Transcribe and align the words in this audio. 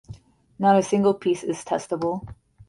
Not 0.57 0.79
a 0.79 0.81
single 0.81 1.13
piece 1.13 1.43
is 1.43 1.63
testable. 1.63 2.25